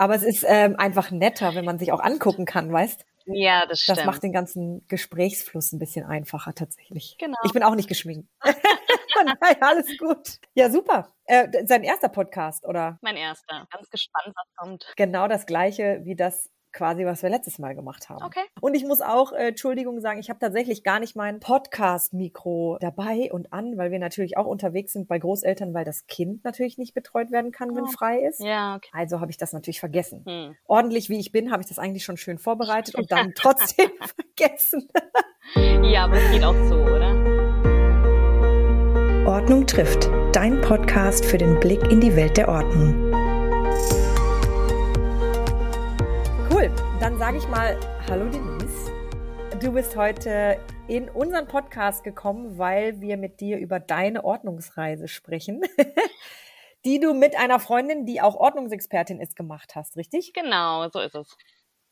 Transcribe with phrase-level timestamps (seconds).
[0.00, 3.04] Aber es ist ähm, einfach netter, wenn man sich auch angucken kann, weißt?
[3.26, 3.98] Ja, das stimmt.
[3.98, 7.16] Das macht den ganzen Gesprächsfluss ein bisschen einfacher tatsächlich.
[7.18, 7.36] Genau.
[7.44, 8.26] Ich bin auch nicht geschminkt.
[8.40, 10.38] Von daher alles gut.
[10.54, 11.12] Ja, super.
[11.26, 12.98] Äh, sein erster Podcast, oder?
[13.02, 13.68] Mein erster.
[13.70, 14.86] Ganz gespannt, was kommt.
[14.96, 18.22] Genau das gleiche wie das quasi, was wir letztes Mal gemacht haben.
[18.24, 18.40] Okay.
[18.60, 23.30] Und ich muss auch, äh, Entschuldigung sagen, ich habe tatsächlich gar nicht mein Podcast-Mikro dabei
[23.32, 26.94] und an, weil wir natürlich auch unterwegs sind bei Großeltern, weil das Kind natürlich nicht
[26.94, 27.88] betreut werden kann, wenn Oh.
[27.88, 28.40] frei ist.
[28.40, 28.90] Ja, okay.
[28.92, 30.24] Also habe ich das natürlich vergessen.
[30.26, 30.56] Hm.
[30.66, 33.90] Ordentlich wie ich bin, habe ich das eigentlich schon schön vorbereitet und dann trotzdem
[34.36, 34.88] vergessen.
[35.82, 37.10] Ja, aber es geht auch so, oder?
[39.26, 40.08] Ordnung trifft.
[40.32, 43.10] Dein Podcast für den Blick in die Welt der Ordnung.
[47.00, 48.92] Dann sage ich mal Hallo Denise.
[49.58, 55.62] Du bist heute in unseren Podcast gekommen, weil wir mit dir über deine Ordnungsreise sprechen,
[56.84, 60.34] die du mit einer Freundin, die auch Ordnungsexpertin ist, gemacht hast, richtig?
[60.34, 61.36] Genau, so ist es.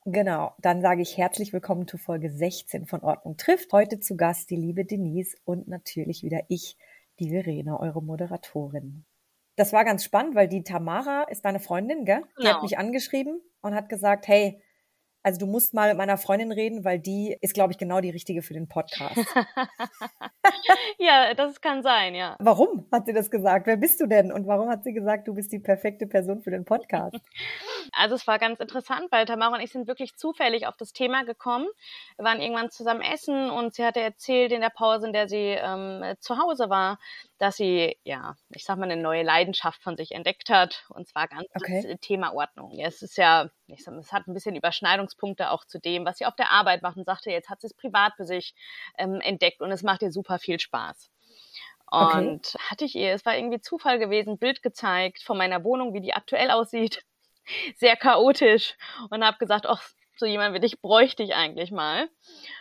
[0.05, 3.73] Genau, dann sage ich herzlich willkommen zu Folge 16 von Ordnung trifft.
[3.73, 6.77] Heute zu Gast die liebe Denise und natürlich wieder ich,
[7.19, 9.07] die Verena, eure Moderatorin.
[9.57, 12.23] Das war ganz spannend, weil die Tamara ist deine Freundin, gell?
[12.39, 12.55] Die Genau.
[12.57, 14.63] hat mich angeschrieben und hat gesagt, hey,
[15.23, 18.11] also du musst mal mit meiner Freundin reden, weil die ist, glaube ich, genau die
[18.11, 19.17] richtige für den Podcast.
[20.99, 22.37] ja, das kann sein, ja.
[22.39, 23.67] warum hat sie das gesagt?
[23.67, 24.33] Wer bist du denn?
[24.33, 27.17] Und warum hat sie gesagt, du bist die perfekte Person für den Podcast?
[27.93, 31.25] Also es war ganz interessant, weil Tamara und ich sind wirklich zufällig auf das Thema
[31.25, 31.67] gekommen.
[32.17, 35.57] Wir waren irgendwann zusammen essen und sie hatte erzählt in der Pause, in der sie
[35.59, 36.99] ähm, zu Hause war,
[37.39, 40.85] dass sie, ja, ich sag mal, eine neue Leidenschaft von sich entdeckt hat.
[40.91, 41.83] Und zwar ganz Okay.
[41.87, 42.73] das Thema Ordnung.
[42.73, 46.05] Ja, es ist ja, ich sag mal, es hat ein bisschen Überschneidungspunkte auch zu dem,
[46.05, 48.55] was sie auf der Arbeit macht und sagte, jetzt hat sie es privat für sich
[48.99, 51.11] ähm, entdeckt und es macht ihr super viel Spaß.
[51.91, 52.19] Okay.
[52.19, 56.01] Und hatte ich ihr, es war irgendwie Zufall gewesen, Bild gezeigt von meiner Wohnung, wie
[56.01, 57.03] die aktuell aussieht.
[57.77, 58.77] Sehr chaotisch.
[59.11, 59.83] Und habe gesagt, ach,
[60.19, 62.09] so jemand wie dich bräuchte ich eigentlich mal.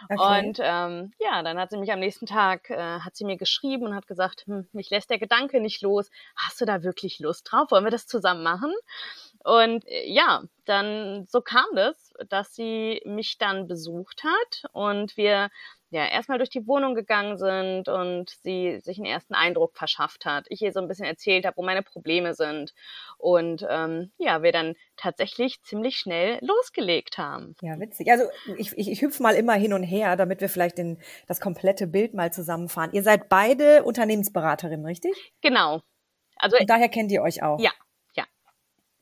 [0.09, 0.39] Okay.
[0.45, 3.86] Und ähm, ja, dann hat sie mich am nächsten Tag, äh, hat sie mir geschrieben
[3.86, 6.09] und hat gesagt, hm, mich lässt der Gedanke nicht los.
[6.36, 7.71] Hast du da wirklich Lust drauf?
[7.71, 8.73] Wollen wir das zusammen machen?
[9.43, 15.49] Und äh, ja, dann so kam das, dass sie mich dann besucht hat und wir
[15.89, 20.45] ja erstmal durch die Wohnung gegangen sind und sie sich einen ersten Eindruck verschafft hat.
[20.49, 22.73] Ich ihr so ein bisschen erzählt habe, wo meine Probleme sind
[23.17, 27.55] und ähm, ja, wir dann tatsächlich ziemlich schnell losgelegt haben.
[27.61, 28.11] Ja, witzig.
[28.11, 28.25] Also
[28.58, 31.87] ich, ich, ich hüpfe mal immer hin und her, damit wir vielleicht den, das komplette
[31.87, 32.92] Bild mal zusammenfahren.
[32.92, 35.33] Ihr seid beide Unternehmensberaterinnen, richtig?
[35.42, 35.81] Genau.
[36.36, 37.59] Also Und daher kennt ihr euch auch.
[37.59, 37.71] Ja,
[38.15, 38.25] ja.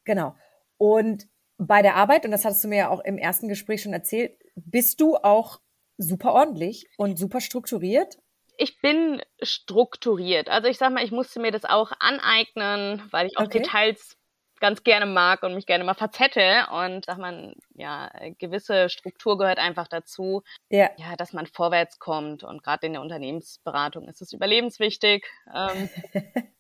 [0.03, 0.35] Genau.
[0.78, 3.94] Und bei der Arbeit, und das hattest du mir ja auch im ersten Gespräch schon
[3.94, 5.59] erzählt, bist du auch
[5.97, 8.17] super ordentlich und super strukturiert.
[8.57, 10.50] ich bin strukturiert.
[10.50, 13.59] Also ich sag mal, ich musste mir das auch aneignen, weil ich auch Okay.
[13.59, 14.17] Details
[14.61, 16.67] ganz gerne mag und mich gerne mal verzette.
[16.72, 20.89] Und sag mal, ja, gewisse Struktur gehört einfach dazu, Ja.
[20.97, 22.44] ja, dass man vorwärts kommt.
[22.44, 25.89] Und gerade in der Unternehmensberatung ist es überlebenswichtig, ähm,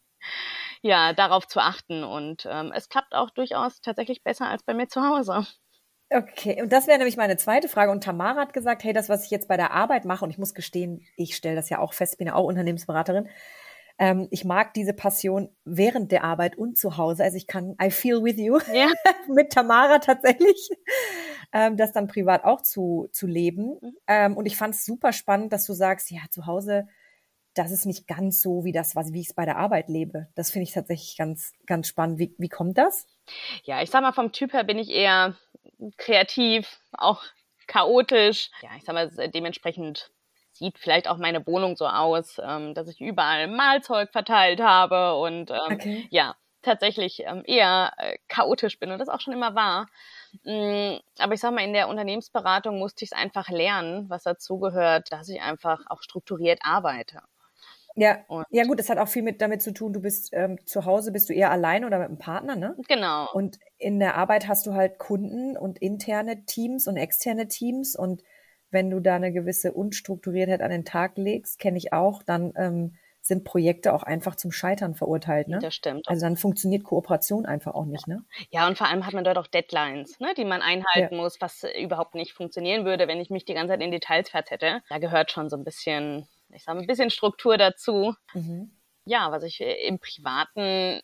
[0.81, 2.03] ja, darauf zu achten.
[2.03, 5.45] Und ähm, es klappt auch durchaus tatsächlich besser als bei mir zu Hause.
[6.09, 7.91] Okay, und das wäre nämlich meine zweite Frage.
[7.91, 10.37] Und Tamara hat gesagt, hey, das, was ich jetzt bei der Arbeit mache, und ich
[10.37, 13.27] muss gestehen, ich stelle das ja auch fest, bin ja auch Unternehmensberaterin.
[13.97, 17.23] Ähm, ich mag diese Passion während der Arbeit und zu Hause.
[17.23, 18.59] Also ich kann, I feel with you.
[18.73, 18.87] Ja,
[19.33, 20.69] mit Tamara tatsächlich,
[21.53, 23.77] ähm, das dann privat auch zu, zu leben.
[23.81, 23.97] Mhm.
[24.07, 26.87] Ähm, und ich fand es super spannend, dass du sagst, ja, zu Hause,
[27.55, 30.27] das ist nicht ganz so wie das, was, wie ich es bei der Arbeit lebe.
[30.35, 32.19] Das finde ich tatsächlich ganz, ganz spannend.
[32.19, 33.07] Wie, wie kommt das?
[33.63, 35.35] ja, ich sag mal, vom Typ her bin ich eher
[35.97, 37.23] kreativ, auch
[37.67, 38.49] chaotisch.
[38.61, 40.11] Ja, ich sag mal, dementsprechend
[40.51, 45.51] sieht vielleicht auch meine Wohnung so aus, ähm, dass ich überall Malzeug verteilt habe und
[45.51, 46.09] ähm, Okay.
[46.09, 49.87] ja, tatsächlich ähm, eher äh, chaotisch bin und das auch schon immer war.
[50.43, 55.11] Mm, aber ich sag mal, in der Unternehmensberatung musste ich es einfach lernen, was dazugehört,
[55.11, 57.21] dass ich einfach auch strukturiert arbeite.
[57.95, 60.59] Ja, Und- ja gut, das hat auch viel mit damit zu tun, du bist ähm,
[60.65, 62.75] zu Hause, bist du eher allein oder mit einem Partner, ne?
[62.87, 63.29] Genau.
[63.33, 67.95] Und in der Arbeit hast du halt Kunden und interne Teams und externe Teams.
[67.95, 68.23] Und
[68.69, 72.95] wenn du da eine gewisse Unstrukturiertheit an den Tag legst, kenne ich auch, dann ähm,
[73.21, 75.47] sind Projekte auch einfach zum Scheitern verurteilt.
[75.47, 75.57] Ne?
[75.59, 76.07] Das stimmt.
[76.07, 78.07] Also dann funktioniert Kooperation einfach auch nicht.
[78.07, 78.23] Ne?
[78.51, 81.65] Ja, und vor allem hat man dort auch Deadlines, ne, die man einhalten muss, was
[81.81, 84.83] überhaupt nicht funktionieren würde, wenn ich mich die ganze Zeit in Details verzette.
[84.89, 88.15] Da gehört schon so ein bisschen, ich sage ein bisschen Struktur dazu.
[88.33, 88.71] Mhm.
[89.05, 91.01] Ja, was ich äh, im Privaten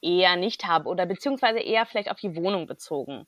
[0.00, 3.26] eher nicht habe oder beziehungsweise eher vielleicht auf die Wohnung bezogen.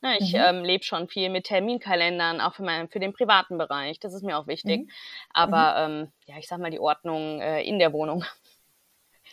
[0.00, 0.40] Ne, ich Mhm.
[0.40, 3.98] ähm, lebe schon viel mit Terminkalendern, auch für, meinen, für den privaten Bereich.
[3.98, 4.82] Das ist mir auch wichtig.
[4.82, 4.90] Mhm.
[5.30, 8.24] Aber ähm, ja, ich sag mal, die Ordnung äh, in der Wohnung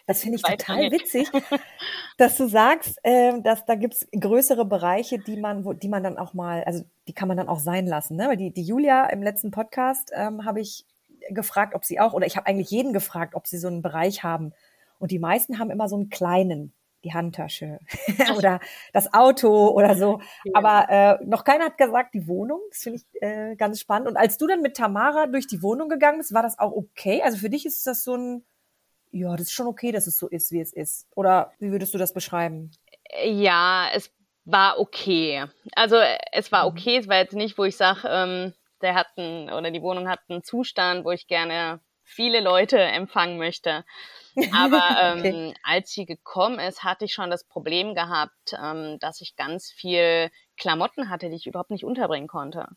[0.07, 1.27] Das finde ich total witzig,
[2.17, 6.17] dass du sagst, äh, dass da gibt's größere Bereiche, die man, wo, die man dann
[6.17, 8.15] auch mal, also die kann man dann auch sein lassen.
[8.15, 8.27] Ne?
[8.27, 10.85] Weil die, die Julia im letzten Podcast ähm, habe ich
[11.29, 14.23] gefragt, ob sie auch, oder ich habe eigentlich jeden gefragt, ob sie so einen Bereich
[14.23, 14.53] haben.
[14.99, 16.73] Und die meisten haben immer so einen kleinen,
[17.03, 17.79] die Handtasche
[18.37, 18.59] oder
[18.93, 20.19] das Auto oder so.
[20.53, 22.61] Aber äh, noch keiner hat gesagt, die Wohnung.
[22.69, 24.07] Das finde ich äh, ganz spannend.
[24.07, 27.21] Und als du dann mit Tamara durch die Wohnung gegangen bist, war das auch okay?
[27.23, 28.45] Also für dich ist das so ein
[29.15, 31.07] ja, das ist schon okay, dass es so ist, wie es ist.
[31.15, 32.71] Oder wie würdest du das beschreiben?
[33.23, 34.11] Ja, es
[34.43, 35.45] war okay.
[35.73, 35.95] Also
[36.33, 36.77] es war mhm.
[36.77, 38.53] okay, es war jetzt nicht, wo ich sage, ähm,
[38.85, 43.37] der hat einen, oder die Wohnung hat einen Zustand, wo ich gerne viele Leute empfangen
[43.37, 43.83] möchte.
[44.53, 45.53] Aber ähm, okay.
[45.63, 50.29] als sie gekommen ist, hatte ich schon das Problem gehabt, ähm, dass ich ganz viel
[50.57, 52.67] Klamotten hatte, die ich überhaupt nicht unterbringen konnte.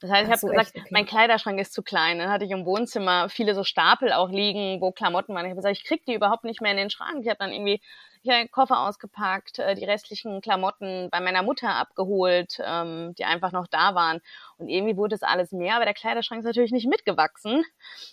[0.00, 0.88] Das heißt, ich habe so, gesagt, okay.
[0.90, 2.18] mein Kleiderschrank ist zu klein.
[2.18, 5.44] Dann hatte ich im Wohnzimmer viele so Stapel auch liegen, wo Klamotten waren.
[5.46, 7.20] Ich habe gesagt, ich krieg die überhaupt nicht mehr in den Schrank.
[7.22, 7.80] Ich habe dann irgendwie
[8.22, 13.52] hier einen Koffer ausgepackt, äh, die restlichen Klamotten bei meiner Mutter abgeholt, ähm, die einfach
[13.52, 14.20] noch da waren.
[14.58, 17.64] Und irgendwie wurde es alles mehr, aber der Kleiderschrank ist natürlich nicht mitgewachsen.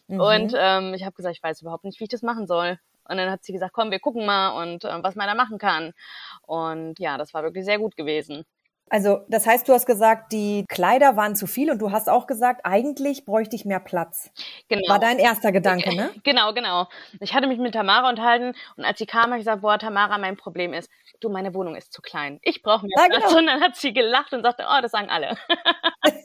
[0.08, 0.20] Mhm.
[0.20, 2.80] Und ähm, ich habe gesagt, ich weiß überhaupt nicht, wie ich das machen soll.
[3.06, 5.58] Und dann hat sie gesagt, komm, wir gucken mal und äh, was man da machen
[5.58, 5.94] kann.
[6.44, 8.46] Und ja, das war wirklich sehr gut gewesen.
[8.90, 12.28] Also, das heißt, du hast gesagt, die Kleider waren zu viel und du hast auch
[12.28, 14.30] gesagt, eigentlich bräuchte ich mehr Platz.
[14.70, 14.88] Genau.
[14.88, 16.12] War dein erster Gedanke, ne?
[16.24, 16.88] Genau, genau.
[17.20, 20.18] Ich hatte mich mit Tamara unterhalten und als sie kam, habe ich gesagt, boah, Tamara,
[20.18, 20.90] mein Problem ist,
[21.20, 22.40] du, meine Wohnung ist zu klein.
[22.44, 23.30] Ich brauche mehr ja, Platz.
[23.30, 23.40] Genau.
[23.40, 25.38] Und dann hat sie gelacht und sagte, oh, das sagen alle.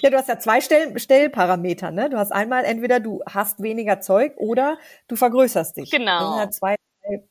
[0.00, 2.08] Ja, du hast ja zwei Stell Stellparameter, ne?
[2.08, 5.90] Du hast einmal entweder du hast weniger Zeug oder du vergrößerst dich.
[5.90, 6.18] Genau.
[6.18, 6.76] Das sind halt zwei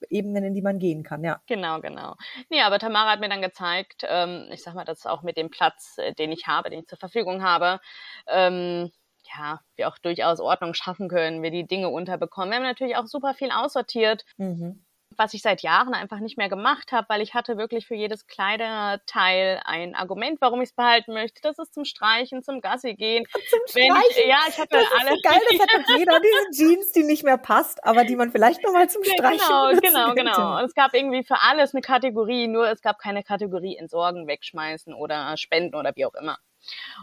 [0.10, 1.42] Ebenen, in die man gehen kann, ja.
[1.48, 2.16] Genau, genau.
[2.50, 5.50] Nee, aber Tamara hat mir dann gezeigt, ähm, ich sag mal, dass auch mit dem
[5.50, 7.80] Platz, äh, den ich habe, den ich zur Verfügung habe,
[8.28, 8.92] ähm,
[9.38, 12.50] ja, wir auch durchaus Ordnung schaffen können, wir die Dinge unterbekommen.
[12.50, 14.26] Wir haben natürlich auch super viel aussortiert.
[14.38, 14.84] Mhm
[15.20, 18.26] was ich seit Jahren einfach nicht mehr gemacht habe, weil ich hatte wirklich für jedes
[18.26, 21.42] Kleiderteil ein Argument, warum ich es behalten möchte.
[21.42, 23.26] Das ist zum Streichen, zum Gassi gehen.
[23.50, 24.04] Zum Streichen?
[24.12, 25.16] Ich, ja, ich hatte das alle.
[25.16, 28.16] Ist so geil, das hat doch jeder, diese Jeans, die nicht mehr passt, aber die
[28.16, 30.58] man vielleicht nochmal zum Streichen Genau, genau, genau.
[30.60, 34.94] Und es gab irgendwie für alles eine Kategorie, nur es gab keine Kategorie entsorgen, wegschmeißen
[34.94, 36.38] oder spenden oder wie auch immer.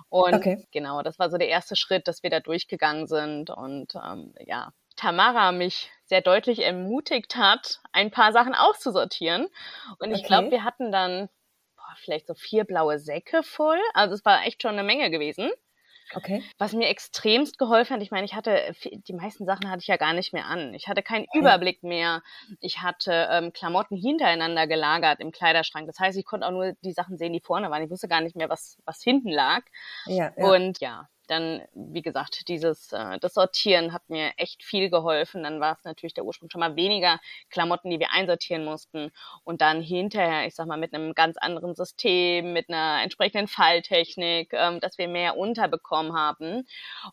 [0.09, 0.67] Und okay.
[0.73, 3.51] genau, das war so der erste Schritt, dass wir da durchgegangen sind.
[3.51, 9.49] Und ähm, ja, Tamara mich sehr deutlich ermutigt hat, ein paar Sachen auszusortieren.
[9.99, 10.27] Und ich okay.
[10.27, 11.29] glaube, wir hatten dann
[11.77, 13.81] boah, vielleicht so vier blaue Säcke voll.
[13.95, 15.51] Also es war echt schon eine Menge gewesen.
[16.15, 16.43] Okay.
[16.59, 19.97] Was mir extremst geholfen hat, ich meine, ich hatte, die meisten Sachen hatte ich ja
[19.97, 20.73] gar nicht mehr an.
[20.75, 21.27] Ich hatte keinen.
[21.35, 22.23] Überblick mehr.
[22.61, 25.87] Ich hatte ähm, Klamotten hintereinander gelagert im Kleiderschrank.
[25.87, 27.83] Das heißt, ich konnte auch nur die Sachen sehen, die vorne waren.
[27.83, 29.63] Ich wusste gar nicht mehr, was, was hinten lag.
[30.07, 30.47] Ja, ja.
[30.47, 35.43] Und ja, dann, wie gesagt, dieses, äh, das Sortieren hat mir echt viel geholfen.
[35.43, 37.21] Dann war es natürlich der Ursprung schon mal weniger
[37.51, 39.11] Klamotten, die wir einsortieren mussten.
[39.45, 44.53] Und dann hinterher, ich sag mal, mit einem ganz anderen System, mit einer entsprechenden Falltechnik,
[44.53, 46.67] ähm, dass wir mehr unterbekommen haben.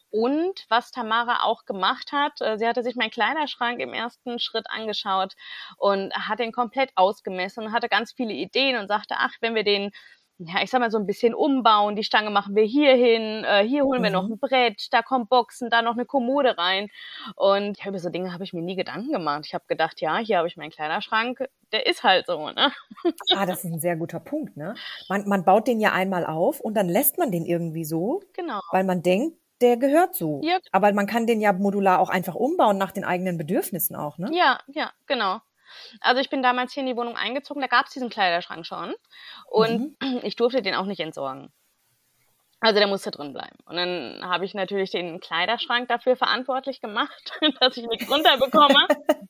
[0.10, 4.66] Und was Tamara auch gemacht hat, äh, sie hatte sich meinen Kleiderschrank im ersten Schritt
[4.70, 5.34] angeschaut
[5.78, 9.64] und hat den komplett ausgemessen und hatte ganz viele Ideen und sagte, ach, wenn wir
[9.64, 9.92] den
[10.38, 11.96] ja, ich sag mal so ein bisschen umbauen.
[11.96, 14.34] Die Stange machen wir hier hin, äh, hier holen wir noch mhm.
[14.34, 16.90] ein Brett, da kommt Boxen, da noch eine Kommode rein.
[17.36, 19.46] Und ja, über so Dinge habe ich mir nie Gedanken gemacht.
[19.46, 22.72] Ich habe gedacht, ja, hier habe ich meinen Kleiderschrank, der ist halt so, ne?
[23.36, 24.76] Ah, das ist ein sehr guter Punkt, ne?
[25.10, 28.22] Man, man baut den ja einmal auf und dann lässt man den irgendwie so.
[28.34, 28.60] Genau.
[28.72, 30.42] Weil man denkt, der gehört so.
[30.44, 30.60] Ja.
[30.72, 34.30] Aber man kann den ja modular auch einfach umbauen nach den eigenen Bedürfnissen auch, ne?
[34.34, 35.40] Ja, ja, genau.
[36.02, 38.94] Also ich bin damals hier in die Wohnung eingezogen, da gab es diesen Kleiderschrank schon
[39.48, 40.20] und mhm.
[40.24, 41.52] ich durfte den auch nicht entsorgen.
[42.64, 43.58] Also der musste drin bleiben.
[43.66, 48.88] Und dann habe ich natürlich den Kleiderschrank dafür verantwortlich gemacht, dass ich nichts runterbekomme.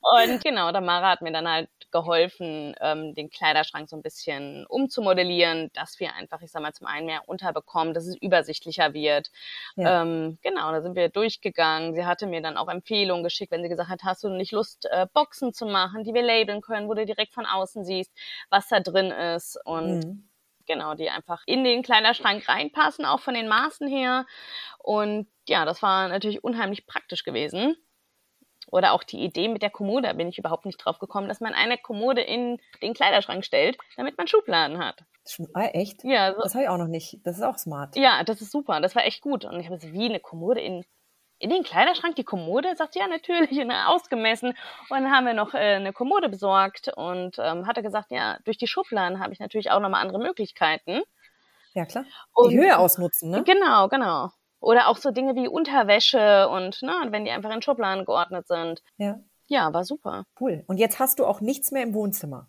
[0.00, 5.70] Und genau, Tamara hat mir dann halt geholfen, ähm, den Kleiderschrank so ein bisschen umzumodellieren,
[5.74, 9.30] dass wir einfach, ich sag mal, zum einen mehr unterbekommen, dass es übersichtlicher wird.
[9.76, 10.02] Ja.
[10.02, 11.94] Ähm, genau, da sind wir durchgegangen.
[11.94, 14.86] Sie hatte mir dann auch Empfehlungen geschickt, wenn sie gesagt hat, hast du nicht Lust,
[14.90, 18.12] äh, Boxen zu machen, die wir labeln können, wo du direkt von außen siehst,
[18.50, 20.28] was da drin ist und mhm
[20.66, 24.26] genau, die einfach in den Kleiderschrank reinpassen, auch von den Maßen her.
[24.78, 27.76] Und ja, das war natürlich unheimlich praktisch gewesen.
[28.70, 31.40] Oder auch die Idee mit der Kommode, da bin ich überhaupt nicht drauf gekommen, dass
[31.40, 35.04] man eine Kommode in den Kleiderschrank stellt, damit man Schubladen hat.
[35.54, 36.04] Ah, echt?
[36.04, 36.34] Ja.
[36.34, 36.42] So.
[36.42, 37.18] Das habe ich auch noch nicht.
[37.24, 37.96] Das ist auch smart.
[37.96, 38.80] Ja, das ist super.
[38.80, 39.44] Das war echt gut.
[39.44, 40.84] Und ich habe so, wie eine Kommode in,
[41.38, 42.74] in den Kleiderschrank, die Kommode?
[42.76, 44.50] Sagt ja, natürlich, ne, ausgemessen.
[44.50, 48.58] Und dann haben wir noch äh, eine Kommode besorgt und ähm, hatte gesagt, ja, durch
[48.58, 51.02] die Schubladen habe ich natürlich auch nochmal andere Möglichkeiten.
[51.74, 52.04] Ja, klar.
[52.04, 53.44] Die und, Höhe ausnutzen, ne?
[53.44, 54.30] Genau, genau.
[54.62, 58.82] Oder auch so Dinge wie Unterwäsche und ne, wenn die einfach in Schubladen geordnet sind.
[58.96, 59.18] Ja.
[59.48, 60.24] Ja, war super.
[60.40, 60.64] Cool.
[60.66, 62.46] Und jetzt hast du auch nichts mehr im Wohnzimmer.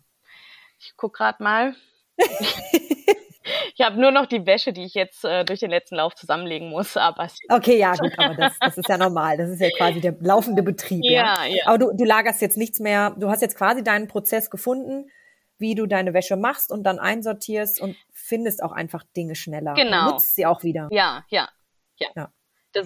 [0.78, 1.74] Ich guck gerade mal.
[2.18, 6.70] ich habe nur noch die Wäsche, die ich jetzt äh, durch den letzten Lauf zusammenlegen
[6.70, 6.96] muss.
[6.96, 9.36] Aber okay, ja, gut, aber das, das ist ja normal.
[9.36, 11.04] Das ist ja quasi der laufende Betrieb.
[11.04, 11.46] Ja, ja.
[11.46, 11.62] ja.
[11.66, 13.14] Aber du, du lagerst jetzt nichts mehr.
[13.18, 15.10] Du hast jetzt quasi deinen Prozess gefunden,
[15.58, 19.74] wie du deine Wäsche machst und dann einsortierst und findest auch einfach Dinge schneller.
[19.74, 20.04] Genau.
[20.04, 20.88] Und nutzt sie auch wieder.
[20.92, 21.48] Ja, ja,
[21.98, 22.08] ja.
[22.16, 22.32] ja.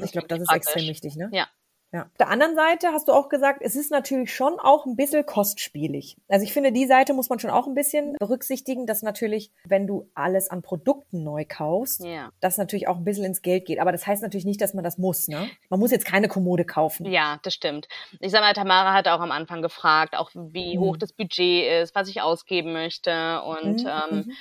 [0.02, 1.30] Ich glaube, das ist extrem wichtig, ne?
[1.32, 1.48] Ja.
[1.92, 2.02] Ja.
[2.02, 5.24] Auf der anderen Seite hast du auch gesagt, es ist natürlich schon auch ein bisschen
[5.24, 6.18] kostspielig.
[6.28, 9.86] Also ich finde, die Seite muss man schon auch ein bisschen berücksichtigen, dass natürlich, wenn
[9.86, 12.30] du alles an Produkten neu kaufst, ja.
[12.40, 13.80] das natürlich auch ein bisschen ins Geld geht.
[13.80, 15.48] Aber das heißt natürlich nicht, dass man das muss, ne?
[15.70, 17.06] Man muss jetzt keine Kommode kaufen.
[17.06, 17.88] Ja, das stimmt.
[18.20, 20.80] Ich sag mal, Tamara hat auch am Anfang gefragt, auch wie mhm.
[20.80, 23.88] hoch das Budget ist, was ich ausgeben möchte und mhm.
[23.88, 24.32] ähm, mhm.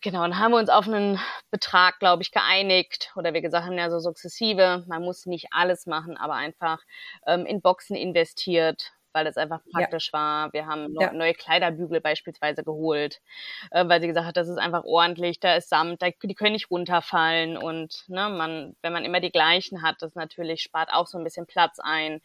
[0.00, 1.18] Genau, dann haben wir uns auf einen
[1.50, 3.12] Betrag, glaube ich, geeinigt.
[3.16, 6.78] Oder wir gesagt haben ja so sukzessive, man muss nicht alles machen, aber einfach
[7.26, 10.18] ähm, in Boxen investiert, weil es einfach praktisch ja.
[10.18, 10.52] war.
[10.52, 11.12] Wir haben ja.
[11.12, 13.20] neue Kleiderbügel beispielsweise geholt,
[13.70, 16.52] äh, weil sie gesagt hat, das ist einfach ordentlich, da ist Samt, da, die können
[16.52, 21.06] nicht runterfallen und ne, man, wenn man immer die gleichen hat, das natürlich spart auch
[21.06, 22.20] so ein bisschen Platz ein.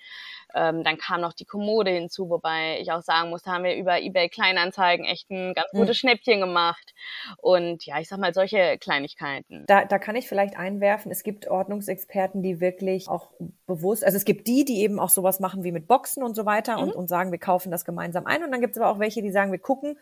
[0.55, 3.75] Ähm, dann kam noch die Kommode hinzu, wobei ich auch sagen muss, da haben wir
[3.75, 5.99] über eBay Kleinanzeigen echt ein ganz gutes mhm.
[5.99, 6.93] Schnäppchen gemacht.
[7.37, 9.65] Und ja, ich sag mal, solche Kleinigkeiten.
[9.67, 13.31] Da, da kann ich vielleicht einwerfen, es gibt Ordnungsexperten, die wirklich auch
[13.65, 16.45] bewusst, also es gibt die, die eben auch sowas machen wie mit Boxen und so
[16.45, 16.84] weiter mhm.
[16.84, 18.44] und, und sagen, wir kaufen das gemeinsam ein.
[18.44, 19.98] Und dann gibt es aber auch welche, die sagen, wir gucken,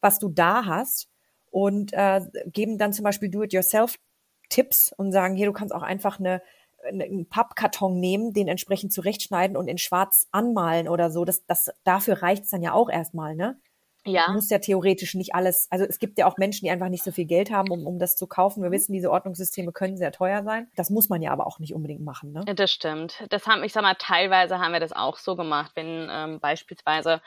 [0.00, 1.08] was du da hast
[1.50, 6.42] und äh, geben dann zum Beispiel Do-it-yourself-Tipps und sagen, hier, du kannst auch einfach eine
[6.84, 11.24] einen Pappkarton nehmen, den entsprechend zurechtschneiden und in schwarz anmalen oder so.
[11.24, 13.56] Das, das, dafür reicht's dann ja auch erstmal, ne?
[14.04, 14.26] Ja.
[14.26, 17.04] Du musst ja theoretisch nicht alles, also es gibt ja auch Menschen, die einfach nicht
[17.04, 18.62] so viel Geld haben, um, um das zu kaufen.
[18.62, 18.74] Wir mhm.
[18.74, 20.68] wissen, diese Ordnungssysteme können sehr teuer sein.
[20.76, 22.44] Das muss man ja aber auch nicht unbedingt machen, ne?
[22.54, 23.24] Das stimmt.
[23.30, 27.20] Das haben, ich sag mal, teilweise haben wir das auch so gemacht, wenn ähm, beispielsweise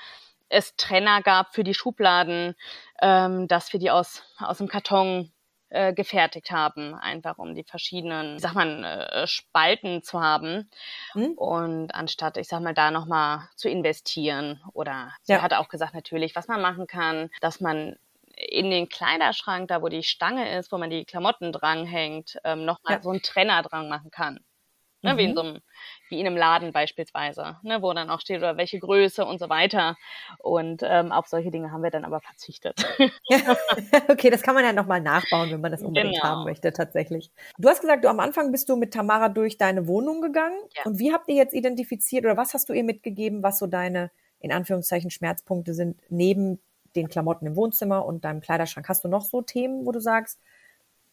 [0.49, 2.55] es Trenner gab für die Schubladen,
[3.01, 5.31] ähm, dass wir die aus, aus dem Karton
[5.69, 10.69] äh, gefertigt haben, einfach um die verschiedenen, sag mal, äh, Spalten zu haben.
[11.13, 11.33] Mhm.
[11.33, 14.61] Und anstatt, ich sag mal, da nochmal zu investieren.
[14.73, 15.41] Oder sie ja.
[15.41, 17.97] hat auch gesagt, natürlich, was man machen kann, dass man
[18.37, 22.95] in den Kleiderschrank, da wo die Stange ist, wo man die Klamotten dranhängt, ähm, nochmal
[22.95, 23.01] ja.
[23.01, 24.39] so einen Trenner dran machen kann.
[25.01, 25.17] Ne, mhm.
[25.17, 25.35] wie, in mhm.
[25.35, 25.61] so einem,
[26.15, 29.49] wie in einem Laden beispielsweise, ne, wo dann auch steht, oder welche Größe und so
[29.49, 29.97] weiter.
[30.39, 32.85] Und ähm, auf solche Dinge haben wir dann aber verzichtet.
[34.07, 36.23] okay, das kann man ja nochmal nachbauen, wenn man das unbedingt genau.
[36.23, 37.31] haben möchte, tatsächlich.
[37.57, 40.57] Du hast gesagt, du am Anfang bist du mit Tamara durch deine Wohnung gegangen.
[40.77, 40.83] Ja.
[40.85, 44.11] Und wie habt ihr jetzt identifiziert oder was hast du ihr mitgegeben, was so deine,
[44.39, 46.59] in Anführungszeichen, Schmerzpunkte sind, neben
[46.95, 48.87] den Klamotten im Wohnzimmer und deinem Kleiderschrank?
[48.87, 50.39] Hast du noch so Themen, wo du sagst,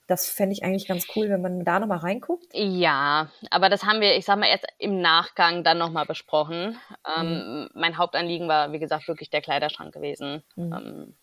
[0.06, 2.46] das fände ich eigentlich ganz cool, wenn man da nochmal reinguckt.
[2.52, 6.78] Ja, aber das haben wir, ich sag mal, erst im Nachgang dann nochmal besprochen.
[7.16, 7.32] Ähm, mhm.
[7.32, 10.42] Ähm, mein Hauptanliegen war, wie gesagt, wirklich der Kleiderschrank gewesen.
[10.56, 10.72] Mhm.
[10.72, 11.16] Ähm,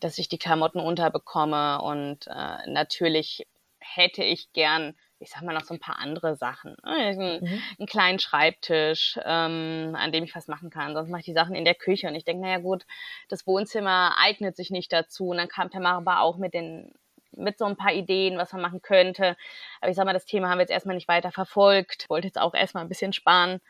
[0.00, 3.46] dass ich die Klamotten unterbekomme und äh, natürlich
[3.80, 6.76] hätte ich gern ich sag mal noch so ein paar andere Sachen.
[6.84, 6.90] Ne?
[6.90, 7.62] Einen, mhm.
[7.78, 10.94] einen kleinen Schreibtisch, ähm, an dem ich was machen kann.
[10.94, 12.86] Sonst mache ich die Sachen in der Küche und ich denke, naja gut,
[13.28, 15.30] das Wohnzimmer eignet sich nicht dazu.
[15.30, 16.92] Und dann kam Tamara auch mit den
[17.38, 19.36] mit so ein paar Ideen, was man machen könnte.
[19.80, 22.06] Aber ich sag mal, das Thema haben wir jetzt erstmal nicht weiter verfolgt.
[22.08, 23.60] Wollte jetzt auch erstmal ein bisschen sparen.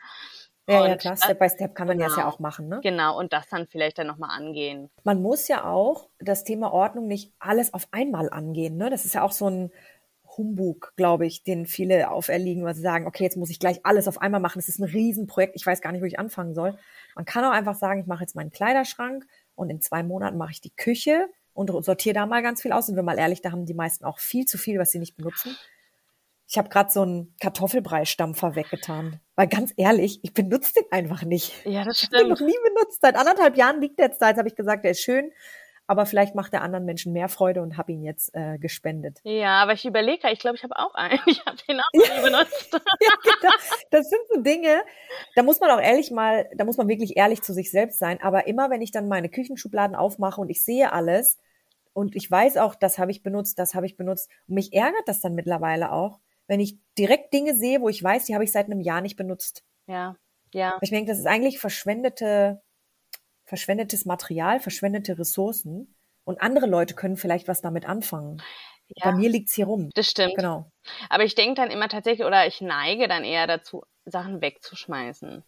[0.69, 2.79] Ja, und ja, klar, Step by Step kann man genau, das ja auch machen, ne?
[2.83, 4.91] Genau, und das dann vielleicht dann nochmal angehen.
[5.03, 8.91] Man muss ja auch das Thema Ordnung nicht alles auf einmal angehen, ne?
[8.91, 9.71] Das ist ja auch so ein
[10.37, 14.07] Humbug, glaube ich, den viele auferlegen, weil sie sagen, okay, jetzt muss ich gleich alles
[14.07, 14.59] auf einmal machen.
[14.59, 16.77] Das ist ein Riesenprojekt, ich weiß gar nicht, wo ich anfangen soll.
[17.15, 20.51] Man kann auch einfach sagen, ich mache jetzt meinen Kleiderschrank und in zwei Monaten mache
[20.51, 21.27] ich die Küche
[21.59, 22.87] und sortiere da mal ganz viel aus.
[22.87, 25.17] Sind wir mal ehrlich, da haben die meisten auch viel zu viel, was sie nicht
[25.17, 25.55] benutzen.
[26.47, 29.19] Ich habe gerade so einen Kartoffelbrei-Stampfer weggetan.
[29.35, 31.53] Weil ganz ehrlich, ich benutze den einfach nicht.
[31.65, 32.13] Ja, das stimmt.
[32.13, 33.01] Ich habe den noch nie benutzt.
[33.01, 34.29] Seit anderthalb Jahren liegt der jetzt da.
[34.29, 35.31] Jetzt habe ich gesagt, der ist schön
[35.89, 39.21] aber vielleicht macht der anderen Menschen mehr Freude und habe ihn jetzt äh, gespendet.
[39.23, 41.19] Ja, aber ich überlege, ich glaube, ich habe auch einen.
[41.25, 42.69] Ich habe den auch nie benutzt.
[42.73, 43.53] ja, genau.
[43.89, 44.83] Das sind so Dinge,
[45.33, 48.21] da muss man auch ehrlich mal, da muss man wirklich ehrlich zu sich selbst sein.
[48.21, 51.39] Aber immer, wenn ich dann meine Küchenschubladen aufmache und ich sehe alles
[51.93, 55.07] und ich weiß auch, das habe ich benutzt, das habe ich benutzt und mich ärgert
[55.07, 58.51] das dann mittlerweile auch, wenn ich direkt Dinge sehe, wo ich weiß, die habe ich
[58.51, 59.63] seit einem Jahr nicht benutzt.
[59.87, 60.15] Ja,
[60.53, 60.77] ja.
[60.81, 62.61] Ich denke, das ist eigentlich verschwendete
[63.49, 68.41] verschwendetes Material, verschwendete Ressourcen und andere Leute können vielleicht was damit anfangen.
[68.95, 69.89] Ja, Bei mir liegt's hier rum.
[69.95, 70.35] Das stimmt.
[70.35, 70.71] Genau.
[71.09, 75.43] Aber ich denke dann immer tatsächlich, oder ich neige dann eher dazu, Sachen wegzuschmeißen.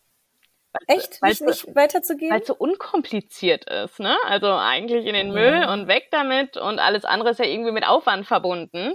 [0.88, 1.22] Echt?
[1.22, 2.32] Weil nicht, nicht weiterzugehen?
[2.32, 4.16] Weil es so unkompliziert ist, ne?
[4.26, 7.86] Also eigentlich in den Müll und weg damit und alles andere ist ja irgendwie mit
[7.86, 8.94] Aufwand verbunden.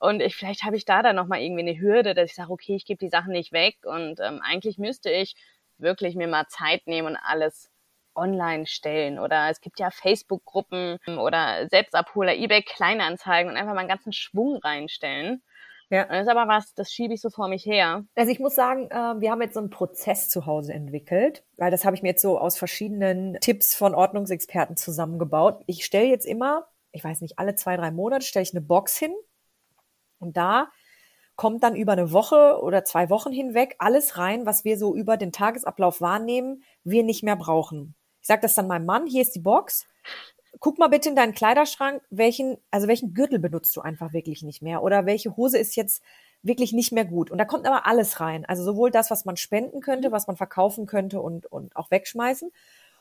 [0.00, 2.76] Und ich, vielleicht habe ich da dann nochmal irgendwie eine Hürde, dass ich sage, okay,
[2.76, 5.34] ich gebe die Sachen nicht weg und ähm, eigentlich müsste ich
[5.78, 7.70] wirklich mir mal Zeit nehmen und alles
[8.14, 9.18] online stellen.
[9.18, 14.58] Oder es gibt ja Facebook-Gruppen oder Selbstabholer, eBay Kleinanzeigen und einfach mal einen ganzen Schwung
[14.58, 15.42] reinstellen.
[15.90, 16.04] Ja.
[16.04, 18.04] Das ist aber was, das schiebe ich so vor mich her.
[18.14, 21.70] Also ich muss sagen, äh, wir haben jetzt so einen Prozess zu Hause entwickelt, weil
[21.70, 25.62] das habe ich mir jetzt so aus verschiedenen Tipps von Ordnungsexperten zusammengebaut.
[25.66, 28.98] Ich stelle jetzt immer, ich weiß nicht, alle zwei, drei Monate stelle ich eine Box
[28.98, 29.14] hin
[30.18, 30.68] und da
[31.36, 35.16] kommt dann über eine Woche oder zwei Wochen hinweg alles rein, was wir so über
[35.16, 37.94] den Tagesablauf wahrnehmen, wir nicht mehr brauchen.
[38.20, 39.86] Ich sage das dann meinem Mann, hier ist die Box.
[40.60, 44.62] Guck mal bitte in deinen Kleiderschrank, welchen, also welchen Gürtel benutzt du einfach wirklich nicht
[44.62, 46.02] mehr oder welche Hose ist jetzt
[46.42, 47.30] wirklich nicht mehr gut.
[47.30, 48.44] Und da kommt aber alles rein.
[48.44, 52.50] Also sowohl das, was man spenden könnte, was man verkaufen könnte und, und auch wegschmeißen.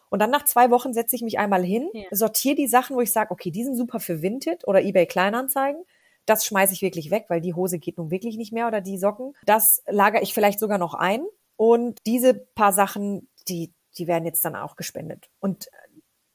[0.09, 2.03] Und dann nach zwei Wochen setze ich mich einmal hin, ja.
[2.11, 5.83] sortiere die Sachen, wo ich sage, okay, die sind super für Vinted oder eBay Kleinanzeigen
[6.27, 8.97] das schmeiße ich wirklich weg, weil die Hose geht nun wirklich nicht mehr oder die
[8.97, 9.33] Socken.
[9.45, 11.25] Das lagere ich vielleicht sogar noch ein.
[11.55, 15.29] Und diese paar Sachen, die, die werden jetzt dann auch gespendet.
[15.39, 15.69] Und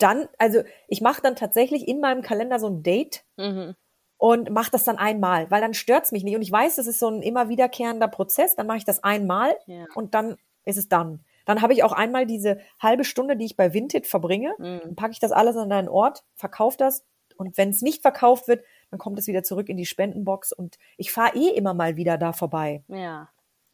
[0.02, 3.74] dann, also ich mache dann tatsächlich in meinem Kalender so ein Date mhm.
[4.18, 6.36] und mache das dann einmal, weil dann stört's mich nicht.
[6.36, 8.56] Und ich weiß, das ist so ein immer wiederkehrender Prozess.
[8.56, 9.86] Dann mache ich das einmal ja.
[9.94, 11.20] und dann ist es dann.
[11.44, 14.80] Dann habe ich auch einmal diese halbe Stunde, die ich bei Vinted verbringe, mhm.
[14.82, 17.04] dann packe ich das alles an einen Ort, verkaufe das
[17.36, 20.78] und wenn es nicht verkauft wird, dann kommt es wieder zurück in die Spendenbox und
[20.96, 22.84] ich fahre eh immer mal wieder da vorbei.
[22.88, 23.28] Ja.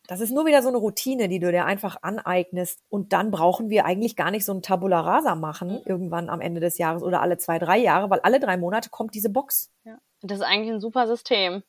[0.09, 2.83] Das ist nur wieder so eine Routine, die du dir einfach aneignest.
[2.89, 5.83] Und dann brauchen wir eigentlich gar nicht so ein Tabula rasa machen, mhm.
[5.85, 9.15] irgendwann am Ende des Jahres oder alle zwei, drei Jahre, weil alle drei Monate kommt
[9.15, 9.71] diese Box.
[9.85, 9.99] Ja.
[10.23, 11.63] Das ist eigentlich ein super System.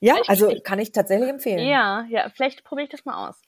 [0.00, 1.66] Ja, vielleicht also kann ich tatsächlich empfehlen.
[1.66, 3.40] Ja, ja, vielleicht probiere ich das mal aus.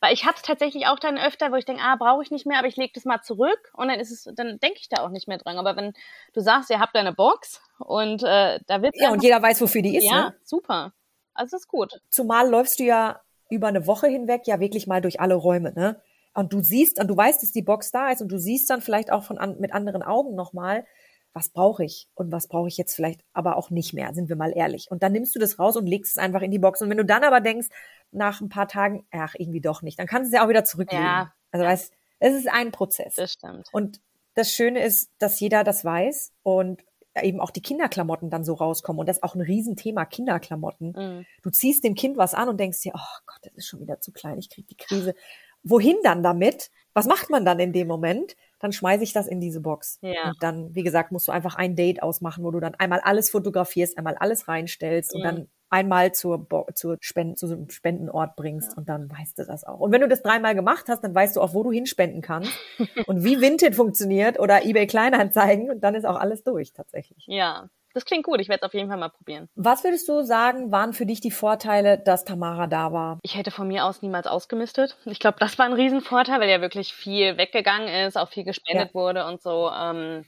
[0.00, 2.58] Weil ich hatte tatsächlich auch dann öfter, wo ich denke, ah, brauche ich nicht mehr,
[2.58, 5.10] aber ich lege das mal zurück und dann ist es, dann denke ich da auch
[5.10, 5.58] nicht mehr dran.
[5.58, 5.92] Aber wenn
[6.32, 9.82] du sagst, ihr habt eine Box und äh, da wird Ja, und jeder weiß, wofür
[9.82, 10.04] die ist.
[10.04, 10.36] Ja, ne?
[10.42, 10.92] super.
[11.34, 12.00] Also das ist gut.
[12.08, 16.00] Zumal läufst du ja über eine Woche hinweg ja wirklich mal durch alle Räume, ne?
[16.34, 18.80] Und du siehst, und du weißt, dass die Box da ist und du siehst dann
[18.80, 20.84] vielleicht auch von an, mit anderen Augen nochmal,
[21.32, 24.36] was brauche ich und was brauche ich jetzt vielleicht aber auch nicht mehr, sind wir
[24.36, 24.86] mal ehrlich.
[24.90, 26.80] Und dann nimmst du das raus und legst es einfach in die Box.
[26.80, 27.68] Und wenn du dann aber denkst,
[28.10, 30.64] nach ein paar Tagen, ach, irgendwie doch nicht, dann kannst du es ja auch wieder
[30.64, 31.04] zurücklegen.
[31.04, 31.32] Ja.
[31.50, 33.14] Also weißt, es ist ein Prozess.
[33.14, 33.68] Das stimmt.
[33.72, 34.00] Und
[34.34, 36.82] das Schöne ist, dass jeder das weiß und
[37.22, 39.00] eben auch die Kinderklamotten dann so rauskommen.
[39.00, 40.92] Und das ist auch ein Riesenthema, Kinderklamotten.
[40.96, 41.26] Mhm.
[41.42, 44.00] Du ziehst dem Kind was an und denkst dir, oh Gott, das ist schon wieder
[44.00, 45.14] zu klein, ich krieg die Krise.
[45.62, 46.70] Wohin dann damit?
[46.94, 48.36] Was macht man dann in dem Moment?
[48.60, 49.98] Dann schmeiße ich das in diese Box.
[50.02, 50.28] Ja.
[50.28, 53.30] Und dann, wie gesagt, musst du einfach ein Date ausmachen, wo du dann einmal alles
[53.30, 55.18] fotografierst, einmal alles reinstellst ja.
[55.18, 58.78] und dann einmal zur, Bo zur Spenden, zu einem Spendenort bringst ja.
[58.78, 59.80] und dann weißt du das auch.
[59.80, 62.52] Und wenn du das dreimal gemacht hast, dann weißt du auch, wo du hinspenden kannst
[63.06, 67.24] und wie Vinted funktioniert oder eBay Kleinanzeigen und dann ist auch alles durch tatsächlich.
[67.26, 68.40] Ja, das klingt gut.
[68.40, 69.48] Ich werde es auf jeden Fall mal probieren.
[69.54, 73.18] Was würdest du sagen, waren für dich die Vorteile, dass Tamara da war?
[73.22, 74.96] Ich hätte von mir aus niemals ausgemistet.
[75.04, 78.88] Ich glaube, das war ein Riesenvorteil, weil ja wirklich viel weggegangen ist, auch viel gespendet
[78.88, 78.94] ja.
[78.94, 79.70] wurde und so.
[79.70, 80.24] Ähm,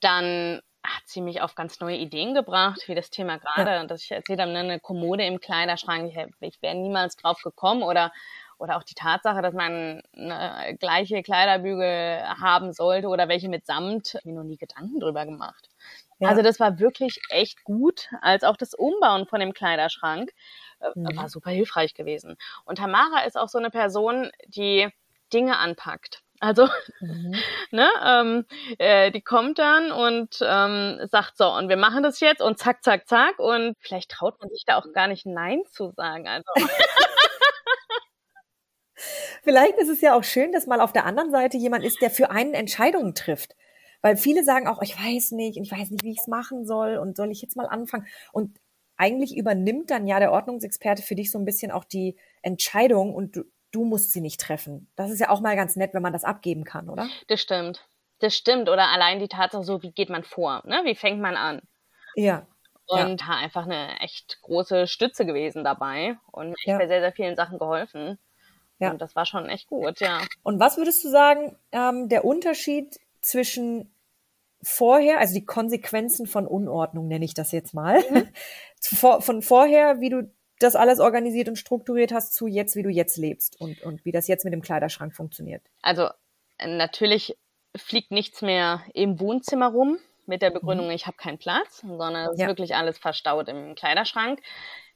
[0.00, 3.84] dann hat sie mich auf ganz neue Ideen gebracht, wie das Thema gerade, ja.
[3.84, 7.82] dass ich erzählt habe, ne, eine Kommode im Kleiderschrank, ich, ich wäre niemals drauf gekommen
[7.82, 8.12] oder
[8.62, 14.14] oder auch die Tatsache, dass man eine gleiche Kleiderbügel haben sollte oder welche mit Samt,
[14.14, 15.68] ich mir noch nie Gedanken drüber gemacht.
[16.20, 16.28] Ja.
[16.28, 20.30] Also das war wirklich echt gut, als auch das Umbauen von dem Kleiderschrank
[20.78, 21.16] äh, mhm.
[21.16, 22.36] war super hilfreich gewesen.
[22.64, 24.88] Und Tamara ist auch so eine Person, die
[25.32, 26.22] Dinge anpackt.
[26.42, 26.66] Also,
[26.98, 27.36] mhm.
[27.70, 28.44] ne, ähm,
[28.78, 32.82] äh, die kommt dann und ähm, sagt so, und wir machen das jetzt und zack,
[32.82, 33.38] zack, zack.
[33.38, 36.26] Und vielleicht traut man sich da auch gar nicht Nein zu sagen.
[36.26, 36.50] Also.
[39.44, 42.10] vielleicht ist es ja auch schön, dass mal auf der anderen Seite jemand ist, der
[42.10, 43.54] für einen Entscheidungen trifft.
[44.00, 46.96] Weil viele sagen auch, ich weiß nicht, ich weiß nicht, wie ich es machen soll
[46.96, 48.08] und soll ich jetzt mal anfangen?
[48.32, 48.58] Und
[48.96, 53.36] eigentlich übernimmt dann ja der Ordnungsexperte für dich so ein bisschen auch die Entscheidung und
[53.36, 54.88] du, du musst sie nicht treffen.
[54.94, 57.08] Das ist ja auch mal ganz nett, wenn man das abgeben kann, oder?
[57.26, 57.84] Das stimmt.
[58.20, 58.68] Das stimmt.
[58.68, 60.62] Oder allein die Tatsache so, wie geht man vor?
[60.64, 60.82] Ne?
[60.84, 61.62] Wie fängt man an?
[62.14, 62.46] Ja.
[62.86, 63.36] Und ja.
[63.36, 66.78] einfach eine echt große Stütze gewesen dabei und ich ja.
[66.78, 68.18] bei sehr, sehr vielen Sachen geholfen.
[68.78, 68.90] Ja.
[68.90, 70.20] Und das war schon echt gut, ja.
[70.42, 73.94] Und was würdest du sagen, ähm, der Unterschied zwischen
[74.62, 78.28] vorher, also die Konsequenzen von Unordnung nenne ich das jetzt mal, mhm.
[79.20, 80.30] von vorher, wie du
[80.62, 84.12] das alles organisiert und strukturiert hast, zu jetzt, wie du jetzt lebst und, und wie
[84.12, 85.62] das jetzt mit dem Kleiderschrank funktioniert?
[85.82, 86.08] Also
[86.64, 87.36] natürlich
[87.76, 90.92] fliegt nichts mehr im Wohnzimmer rum mit der Begründung, mhm.
[90.92, 92.44] ich habe keinen Platz, sondern es ja.
[92.44, 94.40] ist wirklich alles verstaut im Kleiderschrank.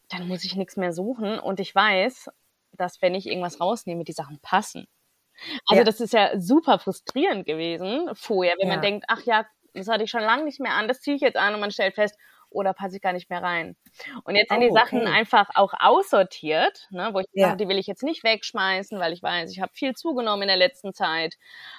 [0.09, 2.31] Dann muss ich nichts mehr suchen und ich weiß,
[2.73, 4.87] dass wenn ich irgendwas rausnehme, die Sachen passen.
[5.67, 5.85] Also ja.
[5.85, 8.75] das ist ja super frustrierend gewesen vorher, wenn ja.
[8.75, 11.23] man denkt, ach ja, das hatte ich schon lange nicht mehr an, das ziehe ich
[11.23, 12.17] jetzt an und man stellt fest,
[12.51, 13.77] oder passe ich gar nicht mehr rein.
[14.25, 15.11] Und jetzt sind oh, die Sachen okay.
[15.11, 17.49] einfach auch aussortiert, ne, wo ich ja.
[17.49, 20.49] sage, die will ich jetzt nicht wegschmeißen, weil ich weiß, ich habe viel zugenommen in
[20.49, 21.37] der letzten Zeit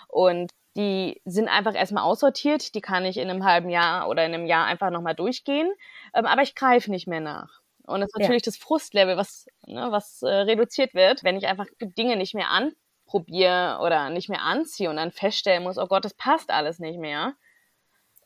[0.08, 4.34] und die sind einfach erstmal aussortiert, die kann ich in einem halben Jahr oder in
[4.34, 5.72] einem Jahr einfach nochmal durchgehen,
[6.14, 7.62] ähm, aber ich greife nicht mehr nach.
[7.88, 8.52] Und das ist natürlich ja.
[8.52, 13.80] das Frustlevel, was, ne, was äh, reduziert wird, wenn ich einfach Dinge nicht mehr anprobiere
[13.82, 17.34] oder nicht mehr anziehe und dann feststellen muss, oh Gott, das passt alles nicht mehr.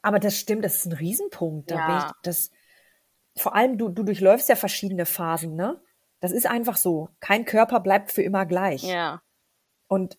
[0.01, 1.71] Aber das stimmt, das ist ein Riesenpunkt.
[1.71, 2.07] Ja.
[2.07, 2.51] Ich, das,
[3.37, 5.81] vor allem, du, du durchläufst ja verschiedene Phasen, ne?
[6.19, 7.09] Das ist einfach so.
[7.19, 8.83] Kein Körper bleibt für immer gleich.
[8.83, 9.21] Ja.
[9.87, 10.17] Und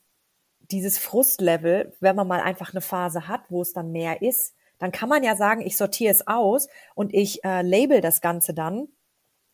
[0.71, 4.91] dieses Frustlevel, wenn man mal einfach eine Phase hat, wo es dann mehr ist, dann
[4.91, 8.89] kann man ja sagen, ich sortiere es aus und ich äh, label das Ganze dann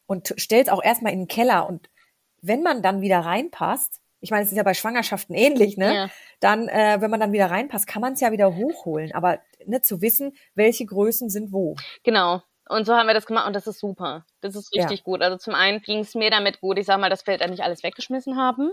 [0.07, 1.69] und stellt auch erstmal in den Keller.
[1.69, 1.91] Und
[2.41, 5.95] wenn man dann wieder reinpasst, ich meine, es ist ja bei Schwangerschaften ähnlich, ne?
[5.95, 6.11] Ja.
[6.41, 9.13] Dann, äh, wenn man dann wieder reinpasst, kann man es ja wieder hochholen.
[9.13, 11.77] Aber ne, zu wissen, welche Größen sind wo.
[12.03, 12.43] Genau.
[12.69, 14.27] Und so haben wir das gemacht und das ist super.
[14.41, 15.05] Das ist richtig ja.
[15.05, 15.23] gut.
[15.23, 17.63] Also zum einen ging es mir damit gut, ich sag mal, dass wir dann nicht
[17.63, 18.73] alles weggeschmissen haben,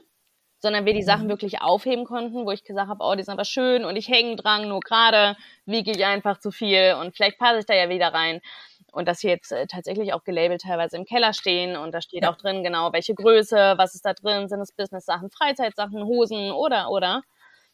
[0.60, 1.30] sondern wir die Sachen mhm.
[1.30, 4.36] wirklich aufheben konnten, wo ich gesagt habe, oh, die sind aber schön und ich hänge
[4.36, 8.14] dran, nur gerade wiege ich einfach zu viel und vielleicht passe ich da ja wieder
[8.14, 8.42] rein
[8.96, 12.24] und dass sie jetzt äh, tatsächlich auch gelabelt teilweise im Keller stehen und da steht
[12.24, 12.32] ja.
[12.32, 16.90] auch drin genau, welche Größe, was ist da drin, sind es Business-Sachen, Freizeitsachen, Hosen oder,
[16.90, 17.22] oder.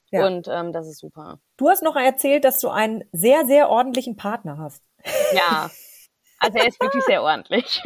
[0.09, 0.25] Ja.
[0.25, 1.39] Und ähm, das ist super.
[1.57, 4.83] Du hast noch erzählt, dass du einen sehr, sehr ordentlichen Partner hast.
[5.33, 5.69] Ja,
[6.39, 7.81] also er ist wirklich sehr ordentlich.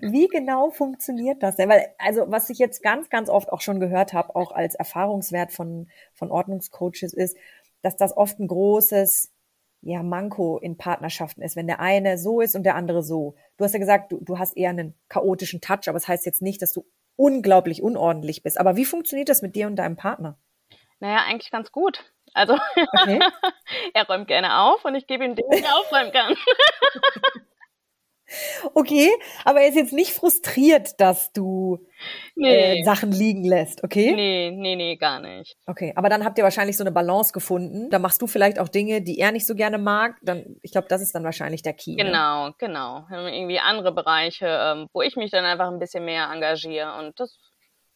[0.00, 1.68] Wie genau funktioniert das denn?
[1.68, 5.50] Weil, also, was ich jetzt ganz, ganz oft auch schon gehört habe, auch als Erfahrungswert
[5.50, 7.36] von, von Ordnungscoaches, ist,
[7.82, 9.32] dass das oft ein großes
[9.86, 13.36] ja, Manko in Partnerschaften ist, wenn der eine so ist und der andere so.
[13.56, 16.26] Du hast ja gesagt, du, du hast eher einen chaotischen Touch, aber es das heißt
[16.26, 18.58] jetzt nicht, dass du unglaublich unordentlich bist.
[18.58, 20.38] Aber wie funktioniert das mit dir und deinem Partner?
[20.98, 22.02] Naja, eigentlich ganz gut.
[22.34, 23.20] Also okay.
[23.94, 26.34] er räumt gerne auf und ich gebe ihm Dinge, die er aufräumen kann.
[28.74, 29.10] Okay,
[29.44, 31.78] aber er ist jetzt nicht frustriert, dass du
[32.34, 32.80] nee.
[32.80, 34.12] äh, Sachen liegen lässt, okay?
[34.14, 35.56] Nee, nee, nee, gar nicht.
[35.66, 37.88] Okay, aber dann habt ihr wahrscheinlich so eine Balance gefunden.
[37.90, 40.16] Da machst du vielleicht auch Dinge, die er nicht so gerne mag.
[40.22, 41.94] Dann, ich glaube, das ist dann wahrscheinlich der Key.
[41.94, 42.54] Genau, ne?
[42.58, 43.06] genau.
[43.10, 46.98] Irgendwie andere Bereiche, ähm, wo ich mich dann einfach ein bisschen mehr engagiere.
[46.98, 47.38] Und das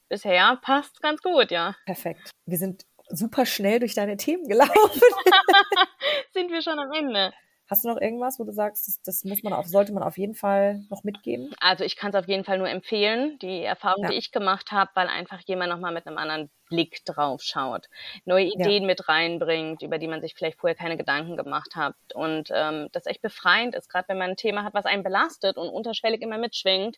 [0.08, 1.74] bisher passt ganz gut, ja.
[1.86, 2.30] Perfekt.
[2.46, 4.70] Wir sind super schnell durch deine Themen gelaufen.
[6.32, 7.32] sind wir schon am Ende.
[7.70, 10.18] Hast du noch irgendwas, wo du sagst, das, das muss man auf, sollte man auf
[10.18, 11.54] jeden Fall noch mitgeben?
[11.60, 14.10] Also ich kann es auf jeden Fall nur empfehlen, die Erfahrung, ja.
[14.10, 17.86] die ich gemacht habe, weil einfach jemand nochmal mit einem anderen Blick drauf schaut,
[18.24, 18.86] neue Ideen ja.
[18.88, 21.94] mit reinbringt, über die man sich vielleicht vorher keine Gedanken gemacht hat.
[22.12, 25.56] Und ähm, das echt befreiend ist, gerade wenn man ein Thema hat, was einen belastet
[25.56, 26.96] und unterschwellig immer mitschwingt.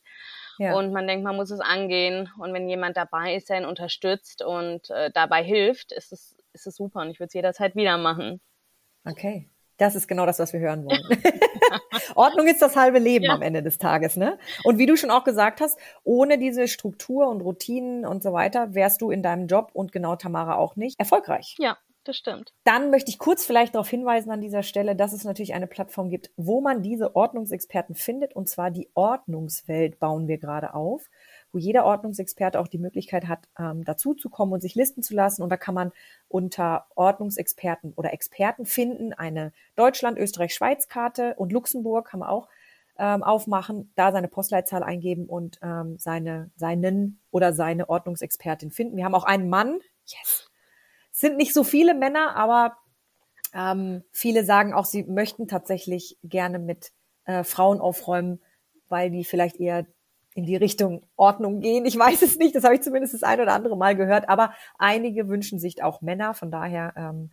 [0.56, 0.74] Ja.
[0.74, 2.30] Und man denkt, man muss es angehen.
[2.38, 6.66] Und wenn jemand dabei ist, der ihn unterstützt und äh, dabei hilft, ist es, ist
[6.66, 7.00] es super.
[7.00, 8.40] Und ich würde es jederzeit wieder machen.
[9.04, 9.50] Okay.
[9.78, 11.02] Das ist genau das, was wir hören wollen.
[12.14, 13.34] Ordnung ist das halbe Leben ja.
[13.34, 14.38] am Ende des Tages, ne?
[14.64, 18.74] Und wie du schon auch gesagt hast, ohne diese Struktur und Routinen und so weiter
[18.74, 21.56] wärst du in deinem Job und genau Tamara auch nicht erfolgreich.
[21.58, 22.52] Ja, das stimmt.
[22.64, 26.10] Dann möchte ich kurz vielleicht darauf hinweisen an dieser Stelle, dass es natürlich eine Plattform
[26.10, 28.34] gibt, wo man diese Ordnungsexperten findet.
[28.34, 31.08] Und zwar die Ordnungswelt bauen wir gerade auf
[31.52, 35.14] wo jeder Ordnungsexperte auch die Möglichkeit hat, ähm, dazu zu kommen und sich listen zu
[35.14, 35.42] lassen.
[35.42, 35.92] Und da kann man
[36.28, 42.48] unter Ordnungsexperten oder Experten finden eine Deutschland, Österreich, Schweiz Karte und Luxemburg kann man auch
[42.98, 48.96] ähm, aufmachen, da seine Postleitzahl eingeben und ähm, seine, seinen oder seine Ordnungsexpertin finden.
[48.96, 49.78] Wir haben auch einen Mann.
[50.06, 50.50] Yes.
[51.12, 52.76] Es sind nicht so viele Männer, aber
[53.54, 56.92] ähm, viele sagen auch, sie möchten tatsächlich gerne mit
[57.24, 58.40] äh, Frauen aufräumen,
[58.88, 59.86] weil die vielleicht eher
[60.34, 61.84] in die Richtung Ordnung gehen.
[61.84, 64.54] Ich weiß es nicht, das habe ich zumindest das ein oder andere Mal gehört, aber
[64.78, 66.34] einige wünschen sich auch Männer.
[66.34, 67.30] Von daher ähm,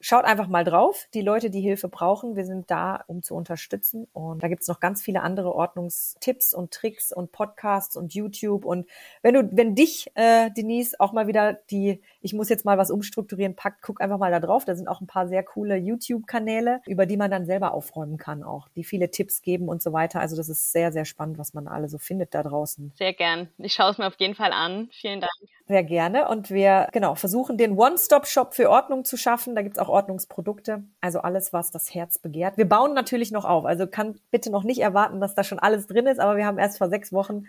[0.00, 1.06] schaut einfach mal drauf.
[1.14, 4.06] Die Leute, die Hilfe brauchen, wir sind da, um zu unterstützen.
[4.12, 8.64] Und da gibt's noch ganz viele andere Ordnungstipps und Tricks und Podcasts und YouTube.
[8.64, 8.86] Und
[9.22, 12.90] wenn du, wenn dich, äh, Denise, auch mal wieder die, ich muss jetzt mal was
[12.90, 14.64] umstrukturieren, packt, guck einfach mal da drauf.
[14.64, 18.42] Da sind auch ein paar sehr coole YouTube-Kanäle, über die man dann selber aufräumen kann
[18.42, 20.20] auch, die viele Tipps geben und so weiter.
[20.20, 22.92] Also das ist sehr, sehr spannend, was man alle so findet da draußen.
[22.96, 23.48] Sehr gern.
[23.58, 24.88] Ich schaue es mir auf jeden Fall an.
[24.92, 25.32] Vielen Dank.
[25.66, 26.28] Sehr gerne.
[26.28, 29.54] Und wir, genau, versuchen den One-Stop-Shop für Ordnung zu schaffen.
[29.54, 32.56] Da gibt's auch Ordnungsprodukte, also alles, was das Herz begehrt.
[32.56, 35.86] Wir bauen natürlich noch auf, also kann bitte noch nicht erwarten, dass da schon alles
[35.86, 37.44] drin ist, aber wir haben erst vor sechs Wochen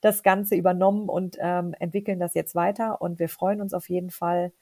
[0.00, 4.10] das Ganze übernommen und ähm, entwickeln das jetzt weiter und wir freuen uns auf jeden
[4.10, 4.52] Fall,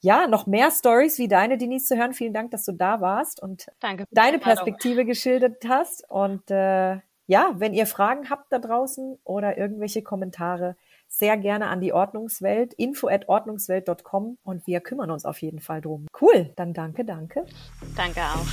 [0.00, 2.12] ja, noch mehr Stories wie deine, Denise, zu hören.
[2.12, 3.66] Vielen Dank, dass du da warst und
[4.10, 6.08] deine Perspektive geschildert hast.
[6.10, 10.76] Und äh, ja, wenn ihr Fragen habt da draußen oder irgendwelche Kommentare,
[11.12, 15.80] sehr gerne an die Ordnungswelt, info at ordnungswelt.com und wir kümmern uns auf jeden Fall
[15.80, 16.06] drum.
[16.20, 17.44] Cool, dann danke, danke.
[17.94, 18.46] Danke auch.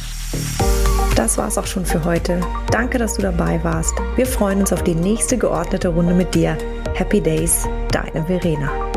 [1.16, 2.42] Das war's auch schon für heute.
[2.72, 3.98] Danke, dass du dabei warst.
[4.16, 6.58] Wir freuen uns auf die nächste geordnete Runde mit dir.
[6.94, 8.89] Happy Days, deine Verena.